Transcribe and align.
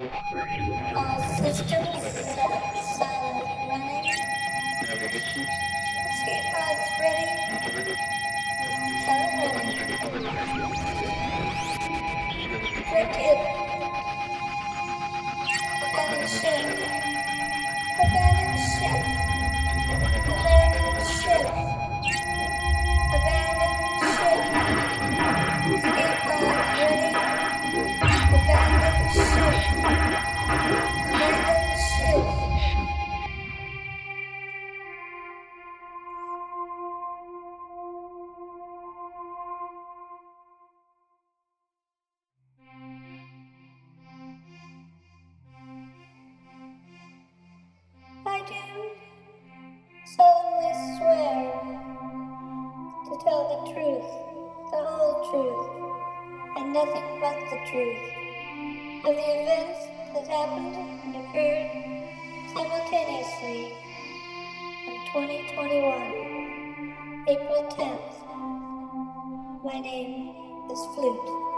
All 0.00 1.20
systems 1.36 1.68
set, 1.68 2.46
silent 2.96 3.44
uh, 3.44 3.68
running. 3.68 4.06
Uh, 4.88 4.94
Escape 4.96 6.46
pods 6.54 6.88
ready. 6.98 7.39
Tell 53.22 53.64
the 53.64 53.72
truth, 53.72 54.10
the 54.70 54.78
whole 54.82 55.30
truth, 55.30 55.68
and 56.56 56.72
nothing 56.72 57.20
but 57.20 57.36
the 57.50 57.58
truth 57.70 58.19
of 59.04 59.16
the 59.16 59.42
events 59.42 59.80
that 60.12 60.26
happened 60.28 60.76
and 60.76 61.16
occurred 61.16 61.70
simultaneously 62.52 63.72
in 64.86 64.94
2021, 65.14 67.24
April 67.26 67.62
10th. 67.78 68.12
My 69.64 69.78
name 69.80 70.34
is 70.70 70.80
Flute. 70.94 71.49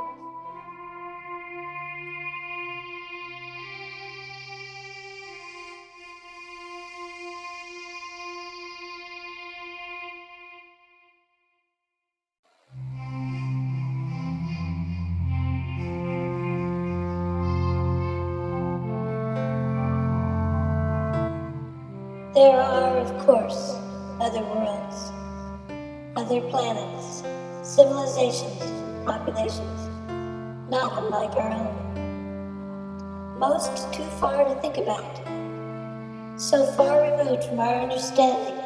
There 22.34 22.56
are, 22.56 22.96
of 22.96 23.26
course, 23.26 23.76
other 24.18 24.40
worlds, 24.40 25.12
other 26.16 26.40
planets, 26.48 27.22
civilizations, 27.62 28.58
populations, 29.04 29.90
not 30.70 30.96
unlike 30.96 31.36
our 31.36 31.52
own. 31.52 31.76
Most 33.38 33.92
too 33.92 34.06
far 34.18 34.44
to 34.46 34.54
think 34.62 34.78
about, 34.78 35.18
so 36.40 36.64
far 36.72 37.02
removed 37.02 37.44
from 37.44 37.60
our 37.60 37.82
understanding, 37.82 38.56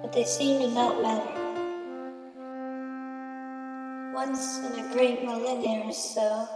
but 0.00 0.14
they 0.14 0.24
seem 0.24 0.62
to 0.62 0.68
not 0.68 1.02
matter. 1.02 1.34
Once 4.14 4.60
in 4.60 4.86
a 4.86 4.88
great 4.94 5.22
millennia 5.22 5.82
or 5.84 5.92
so, 5.92 6.48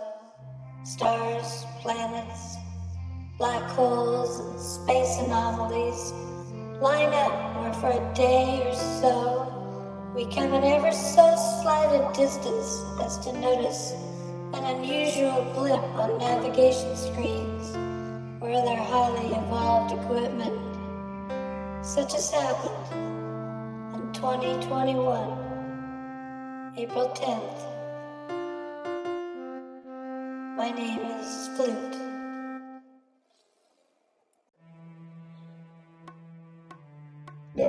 stars, 0.85 1.67
planets, 1.83 2.57
black 3.43 3.67
holes 3.71 4.39
and 4.39 4.61
space 4.61 5.19
anomalies 5.19 6.13
line 6.81 7.13
up 7.13 7.33
where 7.57 7.73
for 7.81 7.91
a 7.91 8.15
day 8.15 8.63
or 8.65 8.73
so 8.73 9.49
we 10.15 10.25
come 10.27 10.53
an 10.53 10.63
ever 10.63 10.93
so 10.93 11.35
slight 11.61 11.91
a 11.91 12.09
distance 12.17 12.81
as 13.01 13.19
to 13.19 13.33
notice 13.41 13.95
an 14.55 14.65
unusual 14.77 15.43
blip 15.57 15.83
on 15.99 16.17
navigation 16.19 16.97
screens 16.97 17.75
or 18.41 18.53
other 18.53 18.77
highly 18.77 19.35
evolved 19.35 19.93
equipment, 19.93 20.55
such 21.85 22.15
as 22.15 22.31
happened 22.31 22.93
in 23.97 24.13
2021, 24.13 26.73
April 26.77 27.09
10th. 27.09 27.59
My 30.57 30.71
name 30.71 31.01
is 31.01 31.49
Flute. 31.57 32.22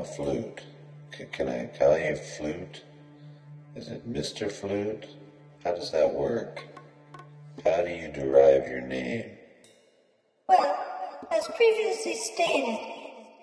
Flute. 0.04 0.62
C- 1.18 1.26
can 1.32 1.48
I 1.50 1.66
call 1.78 1.98
you 1.98 2.16
Flute? 2.16 2.84
Is 3.76 3.88
it 3.88 4.12
Mr. 4.12 4.52
Flute? 4.52 5.06
How 5.64 5.74
does 5.74 5.92
that 5.92 6.14
work? 6.14 6.64
How 7.64 7.84
do 7.84 7.90
you 7.92 8.12
derive 8.12 8.68
your 8.68 8.82
name? 8.82 9.26
Well, 10.48 10.78
as 11.32 11.48
previously 11.56 12.16
stated, 12.16 12.80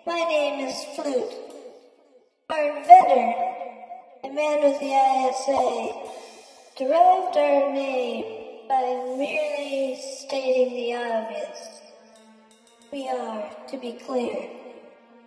my 0.06 0.18
name 0.28 0.68
is 0.68 0.84
Flute. 0.94 1.32
Our 2.50 2.78
inventor, 2.78 3.34
a 4.24 4.32
man 4.32 4.62
with 4.62 4.80
the 4.80 4.92
ISA, 4.92 5.92
derived 6.76 7.36
our 7.36 7.72
name 7.72 8.24
by 8.68 9.14
merely 9.16 9.98
stating 10.00 10.74
the 10.74 10.94
obvious. 10.94 11.80
We 12.92 13.08
are, 13.08 13.50
to 13.70 13.78
be 13.78 13.92
clear, 13.92 14.48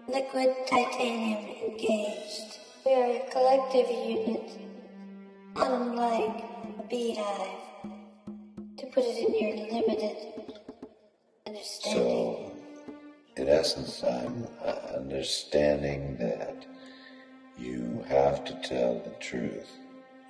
liquid 0.07 0.55
titanium 0.67 1.45
engaged. 1.67 2.59
We 2.85 2.93
are 2.93 3.05
a 3.05 3.29
collective 3.31 3.89
unit, 3.89 4.51
unlike 5.55 6.43
a 6.79 6.83
beehive. 6.89 7.59
To 8.77 8.85
put 8.87 9.05
it 9.05 9.17
in 9.17 9.33
your 9.39 9.81
limited 9.81 10.17
understanding. 11.47 12.03
So, 12.03 12.51
in 13.37 13.47
essence, 13.47 14.03
I'm 14.03 14.47
uh, 14.63 14.97
understanding 14.97 16.17
that 16.17 16.65
you 17.57 18.03
have 18.09 18.43
to 18.45 18.53
tell 18.61 18.99
the 18.99 19.15
truth, 19.19 19.69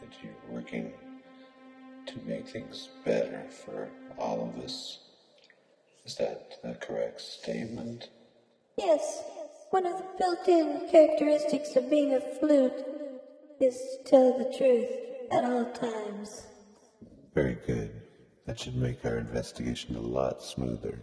that 0.02 0.12
you're 0.22 0.56
working 0.56 0.94
to 2.06 2.20
make 2.26 2.48
things 2.48 2.90
better 3.04 3.44
for 3.50 3.90
all 4.20 4.50
of 4.50 4.64
us. 4.64 5.00
Is 6.06 6.16
that 6.16 6.60
a 6.64 6.74
correct 6.76 7.22
statement? 7.22 8.10
Yes, 8.78 9.24
one 9.74 9.88
of 9.88 9.98
the 9.98 10.06
built-in 10.20 10.88
characteristics 10.92 11.76
of 11.76 11.90
being 11.90 12.14
a 12.14 12.22
flute 12.22 12.86
is 13.60 13.76
to 13.76 14.04
tell 14.06 14.38
the 14.38 14.56
truth 14.56 14.88
at 15.32 15.44
all 15.44 15.66
times. 15.72 16.46
Very 17.34 17.58
good. 17.66 17.90
That 18.46 18.60
should 18.60 18.76
make 18.76 19.04
our 19.04 19.18
investigation 19.18 19.96
a 19.96 20.00
lot 20.00 20.44
smoother. 20.44 21.02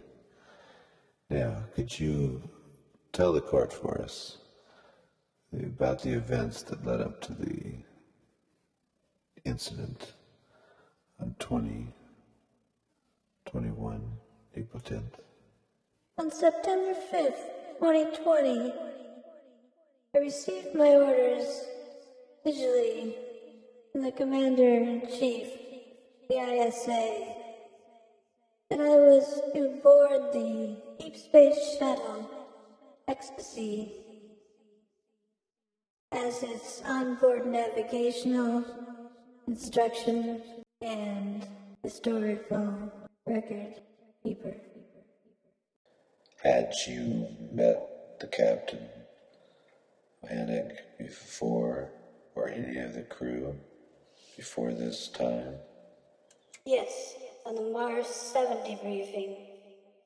Now, 1.29 1.63
could 1.75 1.99
you 1.99 2.49
tell 3.11 3.33
the 3.33 3.41
court 3.41 3.73
for 3.73 3.99
us 4.01 4.37
about 5.51 6.01
the 6.01 6.13
events 6.13 6.63
that 6.63 6.85
led 6.85 7.01
up 7.01 7.19
to 7.23 7.33
the 7.33 7.73
incident 9.43 10.13
on 11.19 11.35
20, 11.39 11.89
21, 13.47 14.01
April 14.55 14.81
10th? 14.81 15.19
On 16.17 16.31
September 16.31 16.93
5th, 17.11 17.60
2020, 17.81 18.73
I 20.15 20.19
received 20.19 20.75
my 20.75 20.89
orders 20.89 21.65
visually 22.45 23.15
from 23.91 24.03
the 24.03 24.11
Commander-in-Chief, 24.11 25.47
the 26.29 26.35
ISA, 26.35 27.25
and 28.69 28.83
I 28.83 28.95
was 28.97 29.41
to 29.55 29.79
board 29.81 30.31
the 30.31 30.77
Deep 30.99 31.15
Space 31.15 31.77
Shuttle 31.79 32.29
Ecstasy 33.07 33.93
as 36.11 36.43
its 36.43 36.83
onboard 36.85 37.47
navigational, 37.47 38.63
instruction, 39.47 40.43
and 40.83 41.47
historical 41.81 42.91
record 43.25 43.81
keeper. 44.23 44.53
Had 46.43 46.73
you 46.87 47.27
met 47.53 48.19
the 48.19 48.27
captain, 48.27 48.87
Vanek, 50.25 50.77
before, 50.97 51.89
or 52.35 52.49
any 52.49 52.77
of 52.79 52.93
the 52.93 53.01
crew 53.01 53.55
before 54.37 54.73
this 54.73 55.07
time? 55.09 55.55
Yes, 56.65 57.15
on 57.45 57.55
the 57.55 57.61
Mars 57.61 58.07
70 58.07 58.77
briefing, 58.81 59.35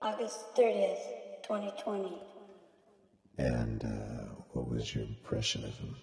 August 0.02 0.56
30th, 0.56 0.98
2020. 1.44 2.14
And 3.38 3.84
uh, 3.84 4.42
what 4.52 4.70
was 4.70 4.96
your 4.96 5.04
impression 5.04 5.64
of 5.66 5.78
him? 5.78 5.96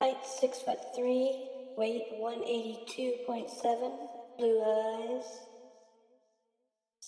Height 0.00 0.24
6 0.24 0.58
foot 0.60 0.78
3, 0.94 1.48
weight 1.76 2.04
182.7, 2.20 3.92
blue 4.38 4.62
eyes, 4.62 5.24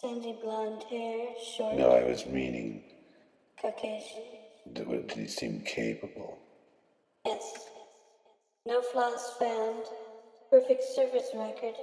Sandy 0.04 0.36
blonde 0.42 0.82
hair, 0.90 1.28
short. 1.56 1.78
No, 1.78 1.88
I 1.88 2.04
was 2.04 2.26
meaning, 2.26 2.82
Caucasian. 3.58 4.22
did 4.74 5.10
he 5.12 5.26
seem 5.26 5.62
capable? 5.62 6.36
Yes. 7.24 7.70
No 8.66 8.82
flaws 8.82 9.32
found. 9.38 9.84
Perfect 10.50 10.82
service 10.94 11.30
record. 11.34 11.76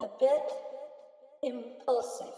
A 0.00 0.06
bit 0.20 0.52
impulsive. 1.42 2.32